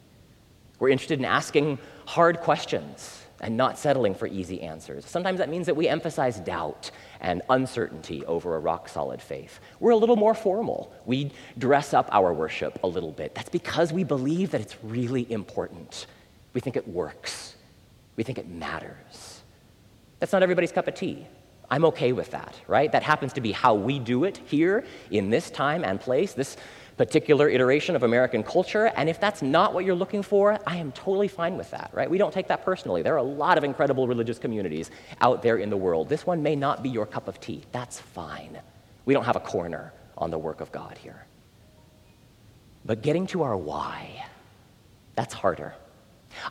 We're 0.80 0.88
interested 0.88 1.18
in 1.20 1.26
asking 1.26 1.78
hard 2.06 2.38
questions 2.38 3.24
and 3.40 3.56
not 3.56 3.78
settling 3.78 4.14
for 4.14 4.26
easy 4.26 4.62
answers. 4.62 5.06
Sometimes 5.06 5.38
that 5.38 5.48
means 5.48 5.66
that 5.66 5.76
we 5.76 5.88
emphasize 5.88 6.40
doubt 6.40 6.90
and 7.20 7.42
uncertainty 7.50 8.24
over 8.26 8.56
a 8.56 8.58
rock 8.58 8.88
solid 8.88 9.20
faith. 9.20 9.60
We're 9.80 9.92
a 9.92 9.96
little 9.96 10.16
more 10.16 10.34
formal. 10.34 10.92
We 11.06 11.32
dress 11.58 11.94
up 11.94 12.08
our 12.12 12.32
worship 12.32 12.78
a 12.82 12.86
little 12.86 13.12
bit. 13.12 13.34
That's 13.34 13.48
because 13.48 13.92
we 13.92 14.04
believe 14.04 14.50
that 14.50 14.60
it's 14.60 14.76
really 14.82 15.30
important. 15.32 16.06
We 16.52 16.60
think 16.60 16.76
it 16.76 16.86
works, 16.86 17.54
we 18.16 18.24
think 18.24 18.38
it 18.38 18.48
matters. 18.48 19.40
That's 20.18 20.32
not 20.32 20.42
everybody's 20.42 20.72
cup 20.72 20.86
of 20.86 20.94
tea. 20.94 21.26
I'm 21.70 21.84
okay 21.86 22.12
with 22.12 22.32
that, 22.32 22.60
right? 22.66 22.90
That 22.90 23.04
happens 23.04 23.32
to 23.34 23.40
be 23.40 23.52
how 23.52 23.74
we 23.74 24.00
do 24.00 24.24
it 24.24 24.38
here 24.38 24.84
in 25.10 25.30
this 25.30 25.50
time 25.50 25.84
and 25.84 26.00
place. 26.00 26.32
This 26.32 26.56
particular 27.00 27.48
iteration 27.48 27.96
of 27.96 28.02
American 28.02 28.42
culture. 28.42 28.92
And 28.94 29.08
if 29.08 29.18
that's 29.18 29.40
not 29.40 29.72
what 29.72 29.86
you're 29.86 29.94
looking 29.94 30.22
for, 30.22 30.58
I 30.66 30.76
am 30.76 30.92
totally 30.92 31.28
fine 31.28 31.56
with 31.56 31.70
that, 31.70 31.88
right? 31.94 32.10
We 32.10 32.18
don't 32.18 32.30
take 32.30 32.48
that 32.48 32.62
personally. 32.62 33.00
There 33.00 33.14
are 33.14 33.24
a 33.28 33.32
lot 33.44 33.56
of 33.56 33.64
incredible 33.64 34.06
religious 34.06 34.38
communities 34.38 34.90
out 35.22 35.40
there 35.42 35.56
in 35.56 35.70
the 35.70 35.78
world. 35.78 36.10
This 36.10 36.26
one 36.26 36.42
may 36.42 36.54
not 36.54 36.82
be 36.82 36.90
your 36.90 37.06
cup 37.06 37.26
of 37.26 37.40
tea. 37.40 37.62
That's 37.72 37.98
fine. 37.98 38.60
We 39.06 39.14
don't 39.14 39.24
have 39.24 39.36
a 39.36 39.40
corner 39.40 39.94
on 40.18 40.30
the 40.30 40.36
work 40.36 40.60
of 40.60 40.72
God 40.72 40.98
here. 40.98 41.24
But 42.84 43.00
getting 43.00 43.26
to 43.28 43.44
our 43.44 43.56
why, 43.56 44.26
that's 45.14 45.32
harder. 45.32 45.74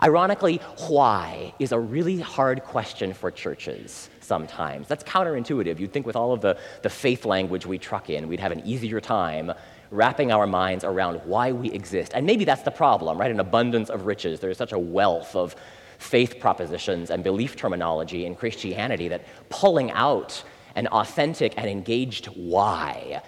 Ironically, 0.01 0.57
why 0.87 1.53
is 1.59 1.71
a 1.73 1.79
really 1.79 2.19
hard 2.19 2.63
question 2.63 3.13
for 3.13 3.29
churches 3.29 4.09
sometimes. 4.19 4.87
That's 4.87 5.03
counterintuitive. 5.03 5.79
You'd 5.79 5.93
think 5.93 6.07
with 6.07 6.15
all 6.15 6.33
of 6.33 6.41
the, 6.41 6.57
the 6.81 6.89
faith 6.89 7.23
language 7.25 7.67
we 7.67 7.77
truck 7.77 8.09
in, 8.09 8.27
we'd 8.27 8.39
have 8.39 8.51
an 8.51 8.61
easier 8.65 8.99
time 8.99 9.51
wrapping 9.91 10.31
our 10.31 10.45
minds 10.45 10.83
around 10.83 11.21
why 11.25 11.51
we 11.51 11.71
exist. 11.71 12.11
And 12.13 12.25
maybe 12.25 12.45
that's 12.45 12.61
the 12.61 12.71
problem, 12.71 13.17
right? 13.17 13.31
An 13.31 13.39
abundance 13.39 13.89
of 13.89 14.05
riches. 14.05 14.39
There's 14.39 14.57
such 14.57 14.71
a 14.71 14.79
wealth 14.79 15.35
of 15.35 15.55
faith 15.97 16.39
propositions 16.39 17.09
and 17.09 17.23
belief 17.23 17.55
terminology 17.55 18.25
in 18.25 18.35
Christianity 18.35 19.07
that 19.09 19.25
pulling 19.49 19.91
out 19.91 20.43
an 20.75 20.87
authentic 20.87 21.53
and 21.57 21.67
engaged 21.67 22.27
why 22.27 23.21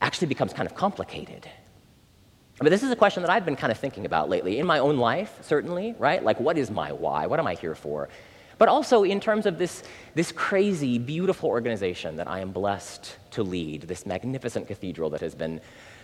actually 0.00 0.28
becomes 0.28 0.52
kind 0.52 0.68
of 0.68 0.74
complicated. 0.74 1.48
But 2.58 2.70
this 2.70 2.82
is 2.82 2.90
a 2.90 2.96
question 2.96 3.22
that 3.22 3.30
I've 3.30 3.44
been 3.44 3.56
kind 3.56 3.72
of 3.72 3.78
thinking 3.78 4.06
about 4.06 4.28
lately 4.28 4.58
in 4.58 4.66
my 4.66 4.78
own 4.78 4.98
life, 4.98 5.36
certainly, 5.40 5.94
right? 5.98 6.22
Like, 6.22 6.38
what 6.38 6.58
is 6.58 6.70
my 6.70 6.92
why? 6.92 7.26
What 7.26 7.40
am 7.40 7.46
I 7.46 7.54
here 7.54 7.74
for? 7.74 8.08
But 8.58 8.68
also 8.68 9.02
in 9.02 9.18
terms 9.18 9.46
of 9.46 9.58
this, 9.58 9.82
this 10.14 10.30
crazy, 10.30 10.98
beautiful 10.98 11.48
organization 11.48 12.16
that 12.16 12.28
I 12.28 12.38
am 12.40 12.52
blessed 12.52 13.16
to 13.32 13.42
lead, 13.42 13.82
this 13.82 14.06
magnificent 14.06 14.68
cathedral 14.68 15.10
that 15.10 15.20
has 15.20 15.34
been 15.34 15.60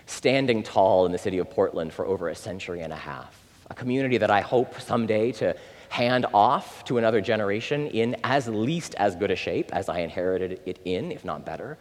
standing 0.09 0.63
tall 0.63 1.07
in 1.07 1.13
the 1.13 1.19
city 1.19 1.39
of 1.39 1.51
Portland 1.51 1.93
for 1.93 2.07
over 2.07 2.29
a 2.29 2.35
century 2.35 2.81
and 2.81 2.93
a 2.93 2.97
half. 2.97 3.41
A 3.71 3.75
community 3.75 4.19
that 4.19 4.31
I 4.31 4.41
hope 4.41 4.81
someday 4.81 5.33
to 5.33 5.55
hand 5.91 6.27
off 6.33 6.85
to 6.85 6.99
another 6.99 7.21
generation 7.21 7.87
in 7.89 8.17
as 8.25 8.49
least 8.49 8.95
as 8.97 9.15
good 9.17 9.31
a 9.31 9.37
shape 9.37 9.71
as 9.73 9.89
I 9.89 10.01
inherited 10.01 10.61
it 10.65 10.81
in, 10.85 11.13
if 11.13 11.25
not 11.25 11.45
better. 11.45 11.79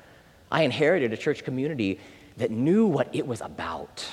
I 0.52 0.64
inherited 0.64 1.14
a 1.14 1.18
church 1.18 1.44
community 1.44 2.00
that 2.38 2.52
knew 2.52 2.86
what 2.86 3.10
it 3.14 3.26
was 3.26 3.42
about 3.42 4.06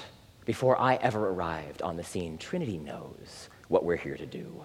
before 0.44 0.80
I 0.80 0.96
ever 0.96 1.28
arrived 1.28 1.82
on 1.82 1.96
the 1.96 2.04
scene. 2.04 2.38
Trinity 2.38 2.78
knows 2.78 3.48
what 3.68 3.84
we're 3.84 3.96
here 3.96 4.16
to 4.16 4.26
do. 4.26 4.64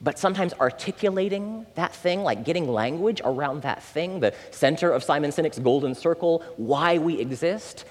But 0.00 0.18
sometimes 0.18 0.52
articulating 0.54 1.66
that 1.74 1.94
thing, 1.94 2.22
like 2.22 2.44
getting 2.44 2.68
language 2.68 3.20
around 3.24 3.62
that 3.62 3.82
thing, 3.82 4.20
the 4.20 4.34
center 4.50 4.90
of 4.92 5.02
Simon 5.02 5.30
Sinek's 5.30 5.58
golden 5.58 5.94
circle, 5.94 6.44
why 6.56 6.98
we 6.98 7.18
exist, 7.18 7.84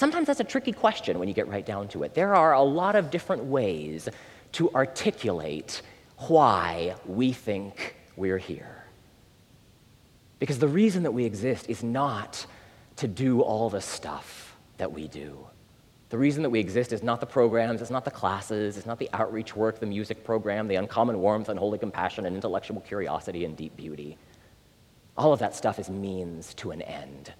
Sometimes 0.00 0.28
that's 0.28 0.40
a 0.40 0.44
tricky 0.44 0.72
question 0.72 1.18
when 1.18 1.28
you 1.28 1.34
get 1.34 1.46
right 1.46 1.66
down 1.66 1.86
to 1.88 2.04
it. 2.04 2.14
There 2.14 2.34
are 2.34 2.54
a 2.54 2.62
lot 2.62 2.96
of 2.96 3.10
different 3.10 3.44
ways 3.44 4.08
to 4.52 4.70
articulate 4.70 5.82
why 6.16 6.94
we 7.04 7.34
think 7.34 7.96
we're 8.16 8.38
here. 8.38 8.82
Because 10.38 10.58
the 10.58 10.68
reason 10.68 11.02
that 11.02 11.10
we 11.10 11.26
exist 11.26 11.68
is 11.68 11.82
not 11.82 12.46
to 12.96 13.06
do 13.06 13.42
all 13.42 13.68
the 13.68 13.82
stuff 13.82 14.56
that 14.78 14.90
we 14.90 15.06
do. 15.06 15.46
The 16.08 16.16
reason 16.16 16.42
that 16.44 16.50
we 16.50 16.60
exist 16.60 16.94
is 16.94 17.02
not 17.02 17.20
the 17.20 17.26
programs, 17.26 17.82
it's 17.82 17.90
not 17.90 18.06
the 18.06 18.10
classes, 18.10 18.78
it's 18.78 18.86
not 18.86 18.98
the 18.98 19.10
outreach 19.12 19.54
work, 19.54 19.80
the 19.80 19.84
music 19.84 20.24
program, 20.24 20.66
the 20.66 20.76
uncommon 20.76 21.20
warmth 21.20 21.50
and 21.50 21.58
holy 21.58 21.76
compassion 21.76 22.24
and 22.24 22.34
intellectual 22.34 22.80
curiosity 22.80 23.44
and 23.44 23.54
deep 23.54 23.76
beauty. 23.76 24.16
All 25.18 25.34
of 25.34 25.40
that 25.40 25.54
stuff 25.54 25.78
is 25.78 25.90
means 25.90 26.54
to 26.54 26.70
an 26.70 26.80
end. 26.80 27.34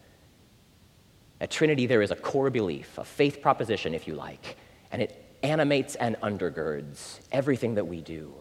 At 1.40 1.50
Trinity, 1.50 1.86
there 1.86 2.02
is 2.02 2.10
a 2.10 2.16
core 2.16 2.50
belief, 2.50 2.98
a 2.98 3.04
faith 3.04 3.40
proposition, 3.40 3.94
if 3.94 4.06
you 4.06 4.14
like, 4.14 4.56
and 4.92 5.00
it 5.00 5.24
animates 5.42 5.94
and 5.94 6.16
undergirds 6.20 7.20
everything 7.32 7.74
that 7.76 7.86
we 7.86 8.02
do. 8.02 8.34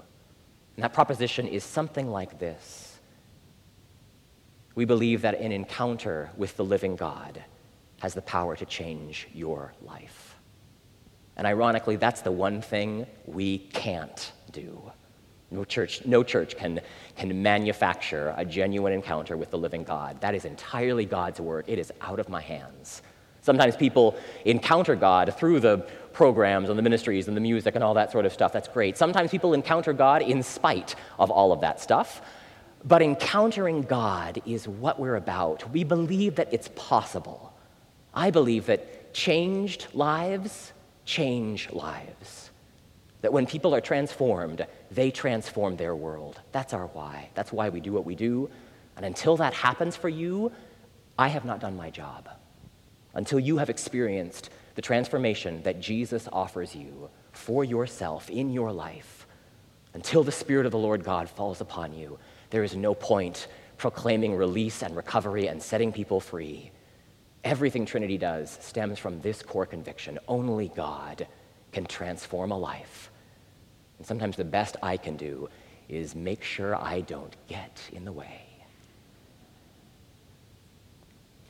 And 0.75 0.83
that 0.83 0.93
proposition 0.93 1.47
is 1.47 1.63
something 1.63 2.09
like 2.09 2.39
this 2.39 2.99
We 4.75 4.85
believe 4.85 5.21
that 5.21 5.39
an 5.39 5.51
encounter 5.51 6.29
with 6.37 6.55
the 6.57 6.65
living 6.65 6.95
God 6.95 7.43
has 8.01 8.13
the 8.13 8.21
power 8.21 8.55
to 8.55 8.65
change 8.65 9.27
your 9.33 9.73
life. 9.81 10.35
And 11.35 11.47
ironically, 11.47 11.95
that's 11.95 12.21
the 12.21 12.31
one 12.31 12.61
thing 12.61 13.07
we 13.25 13.59
can't 13.59 14.31
do. 14.51 14.91
No 15.51 15.63
church, 15.63 16.05
no 16.05 16.23
church 16.23 16.55
can, 16.55 16.79
can 17.17 17.41
manufacture 17.41 18.33
a 18.37 18.45
genuine 18.45 18.93
encounter 18.93 19.35
with 19.35 19.49
the 19.49 19.57
living 19.57 19.83
God. 19.83 20.21
That 20.21 20.35
is 20.35 20.45
entirely 20.45 21.05
God's 21.05 21.41
work. 21.41 21.65
It 21.67 21.79
is 21.79 21.91
out 22.01 22.19
of 22.19 22.29
my 22.29 22.41
hands. 22.41 23.01
Sometimes 23.41 23.75
people 23.75 24.15
encounter 24.45 24.95
God 24.95 25.33
through 25.35 25.61
the 25.61 25.79
programs 26.13 26.69
and 26.69 26.77
the 26.77 26.83
ministries 26.83 27.27
and 27.27 27.35
the 27.35 27.41
music 27.41 27.75
and 27.75 27.83
all 27.83 27.93
that 27.95 28.11
sort 28.11 28.25
of 28.25 28.33
stuff. 28.33 28.53
That's 28.53 28.67
great. 28.67 28.97
Sometimes 28.97 29.31
people 29.31 29.53
encounter 29.53 29.93
God 29.93 30.21
in 30.21 30.43
spite 30.43 30.95
of 31.17 31.31
all 31.31 31.51
of 31.51 31.61
that 31.61 31.79
stuff. 31.79 32.21
But 32.85 33.01
encountering 33.01 33.81
God 33.81 34.41
is 34.45 34.67
what 34.67 34.99
we're 34.99 35.15
about. 35.15 35.69
We 35.71 35.83
believe 35.83 36.35
that 36.35 36.53
it's 36.53 36.69
possible. 36.75 37.53
I 38.13 38.29
believe 38.29 38.67
that 38.67 39.13
changed 39.13 39.87
lives 39.93 40.73
change 41.09 41.71
lives. 41.71 42.51
That 43.21 43.33
when 43.33 43.45
people 43.45 43.75
are 43.75 43.81
transformed, 43.81 44.65
they 44.91 45.11
transform 45.11 45.75
their 45.75 45.95
world. 45.95 46.39
That's 46.51 46.73
our 46.73 46.87
why. 46.87 47.29
That's 47.35 47.51
why 47.51 47.69
we 47.69 47.81
do 47.81 47.91
what 47.91 48.05
we 48.05 48.15
do. 48.15 48.49
And 48.95 49.05
until 49.05 49.37
that 49.37 49.53
happens 49.53 49.95
for 49.95 50.09
you, 50.09 50.51
I 51.17 51.27
have 51.27 51.45
not 51.45 51.59
done 51.59 51.75
my 51.75 51.89
job. 51.89 52.29
Until 53.13 53.39
you 53.39 53.57
have 53.57 53.69
experienced 53.69 54.49
the 54.75 54.81
transformation 54.81 55.61
that 55.63 55.81
Jesus 55.81 56.29
offers 56.31 56.75
you 56.75 57.09
for 57.31 57.63
yourself 57.63 58.29
in 58.29 58.51
your 58.51 58.71
life, 58.71 59.27
until 59.93 60.23
the 60.23 60.31
Spirit 60.31 60.65
of 60.65 60.71
the 60.71 60.77
Lord 60.77 61.03
God 61.03 61.29
falls 61.29 61.61
upon 61.61 61.93
you, 61.93 62.19
there 62.51 62.63
is 62.63 62.75
no 62.75 62.93
point 62.93 63.47
proclaiming 63.77 64.35
release 64.35 64.83
and 64.83 64.95
recovery 64.95 65.47
and 65.47 65.61
setting 65.61 65.91
people 65.91 66.19
free. 66.19 66.71
Everything 67.43 67.85
Trinity 67.85 68.17
does 68.17 68.57
stems 68.61 68.99
from 68.99 69.21
this 69.21 69.41
core 69.41 69.65
conviction 69.65 70.19
only 70.27 70.69
God 70.75 71.27
can 71.71 71.85
transform 71.85 72.51
a 72.51 72.57
life. 72.57 73.11
And 73.97 74.07
sometimes 74.07 74.35
the 74.35 74.45
best 74.45 74.77
I 74.81 74.97
can 74.97 75.17
do 75.17 75.49
is 75.87 76.15
make 76.15 76.43
sure 76.43 76.75
I 76.75 77.01
don't 77.01 77.35
get 77.47 77.81
in 77.91 78.05
the 78.05 78.11
way. 78.11 78.49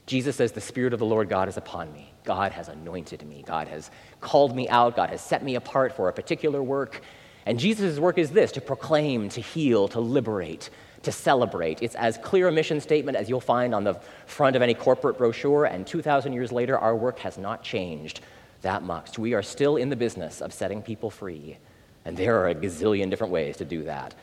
Jesus 0.10 0.38
says, 0.38 0.52
The 0.52 0.62
Spirit 0.62 0.94
of 0.94 1.00
the 1.00 1.06
Lord 1.06 1.30
God 1.30 1.48
is 1.48 1.58
upon 1.58 1.94
me. 1.94 2.12
God 2.24 2.52
has 2.54 2.68
anointed 2.68 3.24
me. 3.28 3.44
God 3.46 3.68
has 3.68 3.92
called 4.22 4.56
me 4.56 4.68
out. 4.68 4.96
God 4.96 5.12
has 5.12 5.22
set 5.22 5.44
me 5.44 5.56
apart 5.56 5.96
for 5.96 6.10
a 6.10 6.14
particular 6.14 6.64
work. 6.64 7.02
And 7.46 7.60
Jesus' 7.60 8.00
work 8.00 8.18
is 8.18 8.32
this 8.32 8.52
to 8.54 8.62
proclaim, 8.62 9.30
to 9.30 9.42
heal, 9.42 9.88
to 9.90 10.00
liberate, 10.00 10.72
to 11.04 11.12
celebrate. 11.12 11.84
It's 11.84 11.96
as 11.96 12.18
clear 12.18 12.48
a 12.48 12.52
mission 12.52 12.82
statement 12.82 13.18
as 13.18 13.30
you'll 13.30 13.40
find 13.40 13.76
on 13.76 13.84
the 13.84 14.00
front 14.26 14.56
of 14.56 14.62
any 14.64 14.74
corporate 14.74 15.18
brochure. 15.18 15.66
And 15.66 15.86
2,000 15.86 16.34
years 16.34 16.52
later, 16.52 16.78
our 16.78 16.96
work 16.96 17.20
has 17.20 17.38
not 17.38 17.64
changed 17.64 18.22
that 18.62 18.84
much. 18.84 19.18
We 19.18 19.34
are 19.34 19.44
still 19.44 19.78
in 19.78 19.90
the 19.90 19.96
business 19.96 20.42
of 20.42 20.54
setting 20.54 20.82
people 20.82 21.10
free. 21.10 21.58
And 22.06 22.16
there 22.16 22.40
are 22.40 22.50
a 22.50 22.56
gazillion 22.56 23.10
different 23.10 23.34
ways 23.34 23.58
to 23.58 23.66
do 23.66 23.84
that. 23.84 24.16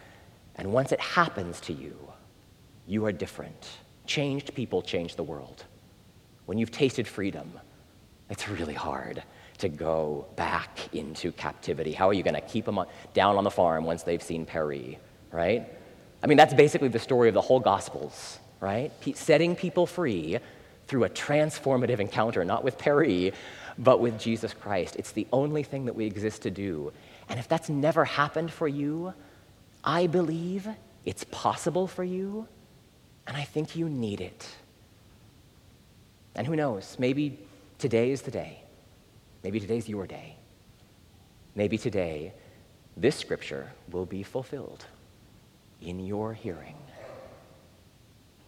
And 0.56 0.72
once 0.72 0.92
it 0.92 1.00
happens 1.00 1.60
to 1.62 1.72
you, 1.72 1.96
you 2.86 3.04
are 3.06 3.12
different. 3.12 3.68
Changed 4.06 4.54
people 4.54 4.82
change 4.82 5.16
the 5.16 5.22
world. 5.22 5.64
When 6.46 6.58
you've 6.58 6.70
tasted 6.70 7.06
freedom, 7.06 7.52
it's 8.30 8.48
really 8.48 8.74
hard 8.74 9.22
to 9.58 9.68
go 9.68 10.26
back 10.36 10.94
into 10.94 11.32
captivity. 11.32 11.92
How 11.92 12.08
are 12.08 12.12
you 12.12 12.22
going 12.22 12.34
to 12.34 12.40
keep 12.40 12.64
them 12.64 12.80
down 13.14 13.36
on 13.36 13.44
the 13.44 13.50
farm 13.50 13.84
once 13.84 14.02
they've 14.02 14.22
seen 14.22 14.46
Paris, 14.46 14.96
right? 15.32 15.66
I 16.22 16.26
mean, 16.26 16.36
that's 16.36 16.54
basically 16.54 16.88
the 16.88 16.98
story 16.98 17.28
of 17.28 17.34
the 17.34 17.40
whole 17.40 17.60
Gospels, 17.60 18.38
right? 18.60 18.92
Setting 19.14 19.56
people 19.56 19.86
free 19.86 20.38
through 20.86 21.04
a 21.04 21.10
transformative 21.10 21.98
encounter, 21.98 22.44
not 22.44 22.64
with 22.64 22.78
Paris, 22.78 23.32
but 23.78 24.00
with 24.00 24.18
Jesus 24.18 24.54
Christ. 24.54 24.96
It's 24.96 25.12
the 25.12 25.26
only 25.32 25.62
thing 25.62 25.84
that 25.86 25.94
we 25.94 26.06
exist 26.06 26.42
to 26.42 26.50
do. 26.50 26.92
And 27.28 27.38
if 27.38 27.48
that's 27.48 27.68
never 27.68 28.04
happened 28.04 28.52
for 28.52 28.68
you, 28.68 29.12
I 29.84 30.06
believe 30.06 30.68
it's 31.04 31.24
possible 31.24 31.86
for 31.86 32.04
you, 32.04 32.48
and 33.26 33.36
I 33.36 33.44
think 33.44 33.76
you 33.76 33.88
need 33.88 34.20
it. 34.20 34.48
And 36.34 36.46
who 36.46 36.56
knows, 36.56 36.96
maybe 36.98 37.38
today 37.78 38.10
is 38.10 38.22
the 38.22 38.30
day. 38.30 38.62
Maybe 39.42 39.60
today's 39.60 39.88
your 39.88 40.06
day. 40.06 40.36
Maybe 41.54 41.78
today, 41.78 42.32
this 42.96 43.16
scripture 43.16 43.72
will 43.90 44.06
be 44.06 44.22
fulfilled 44.22 44.84
in 45.80 46.04
your 46.04 46.34
hearing. 46.34 46.76